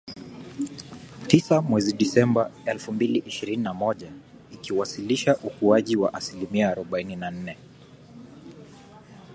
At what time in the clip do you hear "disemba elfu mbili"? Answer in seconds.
1.93-3.19